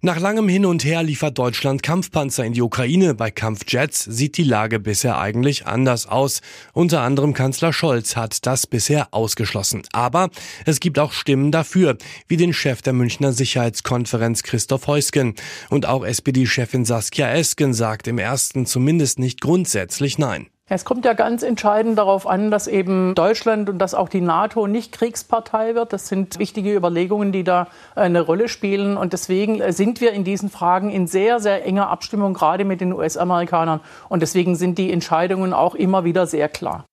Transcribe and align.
Nach 0.00 0.20
langem 0.20 0.48
Hin 0.48 0.64
und 0.64 0.84
Her 0.84 1.02
liefert 1.02 1.38
Deutschland 1.38 1.82
Kampfpanzer 1.82 2.44
in 2.44 2.52
die 2.52 2.62
Ukraine. 2.62 3.14
Bei 3.14 3.32
Kampfjets 3.32 4.04
sieht 4.04 4.36
die 4.36 4.44
Lage 4.44 4.78
bisher 4.78 5.18
eigentlich 5.18 5.66
anders 5.66 6.06
aus. 6.06 6.40
Unter 6.72 7.00
anderem 7.00 7.34
Kanzler 7.34 7.72
Scholz 7.72 8.14
hat 8.14 8.46
das 8.46 8.68
bisher 8.68 9.08
ausgeschlossen. 9.10 9.82
Aber 9.92 10.30
es 10.66 10.78
gibt 10.78 11.00
auch 11.00 11.12
Stimmen 11.12 11.50
dafür, 11.50 11.98
wie 12.28 12.36
den 12.36 12.52
Chef 12.52 12.80
der 12.80 12.92
Münchner 12.92 13.32
Sicherheitskonferenz 13.32 14.44
Christoph 14.44 14.86
Heusgen. 14.86 15.34
Und 15.68 15.86
auch 15.86 16.04
SPD-Chefin 16.04 16.84
Saskia 16.84 17.32
Esken 17.32 17.74
sagt 17.74 18.06
im 18.06 18.18
ersten 18.18 18.66
zumindest 18.66 19.18
nicht 19.18 19.40
grundsätzlich 19.40 20.16
Nein. 20.16 20.46
Es 20.70 20.84
kommt 20.84 21.06
ja 21.06 21.14
ganz 21.14 21.42
entscheidend 21.42 21.96
darauf 21.96 22.26
an, 22.26 22.50
dass 22.50 22.66
eben 22.66 23.14
Deutschland 23.14 23.70
und 23.70 23.78
dass 23.78 23.94
auch 23.94 24.10
die 24.10 24.20
NATO 24.20 24.66
nicht 24.66 24.92
Kriegspartei 24.92 25.74
wird. 25.74 25.94
Das 25.94 26.08
sind 26.08 26.38
wichtige 26.38 26.74
Überlegungen, 26.74 27.32
die 27.32 27.42
da 27.42 27.68
eine 27.94 28.20
Rolle 28.20 28.50
spielen. 28.50 28.98
Und 28.98 29.14
deswegen 29.14 29.72
sind 29.72 30.02
wir 30.02 30.12
in 30.12 30.24
diesen 30.24 30.50
Fragen 30.50 30.90
in 30.90 31.06
sehr, 31.06 31.40
sehr 31.40 31.64
enger 31.64 31.88
Abstimmung, 31.88 32.34
gerade 32.34 32.66
mit 32.66 32.82
den 32.82 32.92
US-Amerikanern. 32.92 33.80
Und 34.10 34.20
deswegen 34.20 34.56
sind 34.56 34.76
die 34.76 34.92
Entscheidungen 34.92 35.54
auch 35.54 35.74
immer 35.74 36.04
wieder 36.04 36.26
sehr 36.26 36.50
klar. 36.50 36.84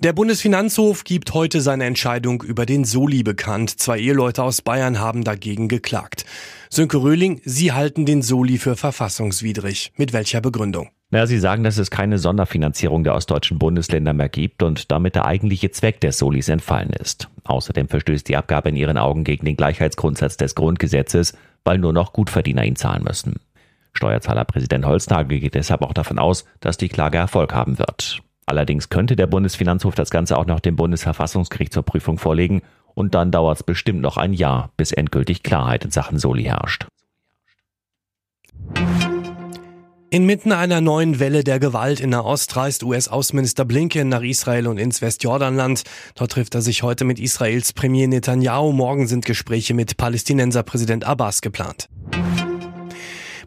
Der 0.00 0.14
Bundesfinanzhof 0.14 1.04
gibt 1.04 1.34
heute 1.34 1.60
seine 1.60 1.84
Entscheidung 1.84 2.42
über 2.42 2.64
den 2.64 2.84
Soli 2.84 3.22
bekannt. 3.22 3.78
Zwei 3.78 3.98
Eheleute 3.98 4.42
aus 4.42 4.62
Bayern 4.62 5.00
haben 5.00 5.22
dagegen 5.22 5.68
geklagt. 5.68 6.24
Sönke 6.70 6.96
Röhling, 6.96 7.42
Sie 7.44 7.72
halten 7.72 8.06
den 8.06 8.22
Soli 8.22 8.56
für 8.56 8.74
verfassungswidrig. 8.74 9.92
Mit 9.96 10.14
welcher 10.14 10.40
Begründung? 10.40 10.88
Ja, 11.12 11.26
Sie 11.26 11.38
sagen, 11.38 11.62
dass 11.62 11.76
es 11.76 11.90
keine 11.90 12.18
Sonderfinanzierung 12.18 13.04
der 13.04 13.14
ostdeutschen 13.14 13.58
Bundesländer 13.58 14.14
mehr 14.14 14.30
gibt 14.30 14.62
und 14.62 14.90
damit 14.90 15.14
der 15.14 15.26
eigentliche 15.26 15.70
Zweck 15.70 16.00
der 16.00 16.10
Solis 16.10 16.48
entfallen 16.48 16.88
ist. 16.88 17.28
Außerdem 17.44 17.88
verstößt 17.88 18.26
die 18.26 18.36
Abgabe 18.36 18.70
in 18.70 18.76
Ihren 18.76 18.96
Augen 18.96 19.22
gegen 19.22 19.44
den 19.44 19.56
Gleichheitsgrundsatz 19.56 20.38
des 20.38 20.54
Grundgesetzes, 20.54 21.36
weil 21.64 21.76
nur 21.76 21.92
noch 21.92 22.14
Gutverdiener 22.14 22.64
ihn 22.64 22.76
zahlen 22.76 23.04
müssen. 23.04 23.40
Steuerzahlerpräsident 23.92 24.86
Holznagel 24.86 25.38
geht 25.38 25.54
deshalb 25.54 25.82
auch 25.82 25.92
davon 25.92 26.18
aus, 26.18 26.46
dass 26.60 26.78
die 26.78 26.88
Klage 26.88 27.18
Erfolg 27.18 27.52
haben 27.52 27.78
wird. 27.78 28.22
Allerdings 28.46 28.88
könnte 28.88 29.14
der 29.14 29.26
Bundesfinanzhof 29.26 29.94
das 29.94 30.10
Ganze 30.10 30.38
auch 30.38 30.46
noch 30.46 30.60
dem 30.60 30.76
Bundesverfassungsgericht 30.76 31.74
zur 31.74 31.82
Prüfung 31.82 32.16
vorlegen 32.16 32.62
und 32.94 33.14
dann 33.14 33.30
dauert 33.30 33.58
es 33.58 33.62
bestimmt 33.62 34.00
noch 34.00 34.16
ein 34.16 34.32
Jahr, 34.32 34.70
bis 34.78 34.92
endgültig 34.92 35.42
Klarheit 35.42 35.84
in 35.84 35.90
Sachen 35.90 36.18
Soli 36.18 36.44
herrscht. 36.44 36.86
Inmitten 40.12 40.52
einer 40.52 40.82
neuen 40.82 41.20
Welle 41.20 41.42
der 41.42 41.58
Gewalt 41.58 41.98
in 41.98 42.10
Nahost 42.10 42.54
reist 42.54 42.82
US-Außenminister 42.84 43.64
Blinken 43.64 44.10
nach 44.10 44.20
Israel 44.20 44.66
und 44.66 44.76
ins 44.76 45.00
Westjordanland. 45.00 45.84
Dort 46.16 46.32
trifft 46.32 46.54
er 46.54 46.60
sich 46.60 46.82
heute 46.82 47.06
mit 47.06 47.18
Israels 47.18 47.72
Premier 47.72 48.06
Netanyahu. 48.08 48.72
Morgen 48.72 49.06
sind 49.06 49.24
Gespräche 49.24 49.72
mit 49.72 49.96
Palästinenser 49.96 50.64
Präsident 50.64 51.04
Abbas 51.04 51.40
geplant. 51.40 51.88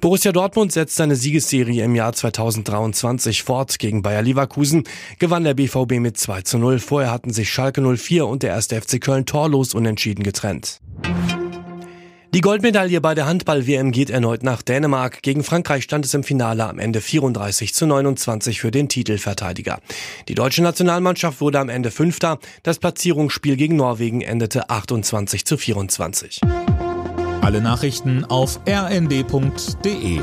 Borussia 0.02 0.32
Dortmund 0.32 0.72
setzt 0.72 0.96
seine 0.96 1.16
Siegesserie 1.16 1.84
im 1.84 1.94
Jahr 1.94 2.14
2023 2.14 3.44
fort. 3.44 3.78
Gegen 3.78 4.02
Bayer 4.02 4.24
Leverkusen 4.24 4.86
gewann 5.20 5.44
der 5.44 5.54
BVB 5.54 6.00
mit 6.00 6.18
2 6.18 6.42
zu 6.42 6.58
0. 6.58 6.80
Vorher 6.80 7.12
hatten 7.12 7.32
sich 7.32 7.52
Schalke 7.52 7.80
04 7.96 8.26
und 8.26 8.42
der 8.42 8.56
1. 8.56 8.70
FC 8.70 9.00
Köln 9.00 9.28
torlos 9.28 9.76
unentschieden 9.76 10.24
getrennt. 10.24 10.82
Die 12.36 12.42
Goldmedaille 12.42 13.00
bei 13.00 13.16
der 13.16 13.28
Handball-WM 13.28 13.94
geht 13.94 14.10
erneut 14.10 14.44
nach 14.44 14.62
Dänemark. 14.62 15.22
Gegen 15.22 15.42
Frankreich 15.46 15.86
stand 15.86 16.04
es 16.04 16.14
im 16.14 16.26
Finale 16.26 16.68
am 16.68 16.80
Ende 16.80 17.00
34 17.00 17.74
zu 17.74 17.88
29 17.88 18.60
für 18.60 18.72
den 18.72 18.90
Titelverteidiger. 18.90 19.80
Die 20.28 20.36
deutsche 20.36 20.62
Nationalmannschaft 20.62 21.40
wurde 21.40 21.60
am 21.60 21.70
Ende 21.70 21.92
Fünfter. 21.92 22.40
Das 22.62 22.78
Platzierungsspiel 22.78 23.56
gegen 23.56 23.78
Norwegen 23.78 24.20
endete 24.20 24.70
28 24.70 25.46
zu 25.46 25.56
24. 25.56 26.42
Alle 27.40 27.62
Nachrichten 27.62 28.26
auf 28.26 28.60
rnd.de 28.68 30.20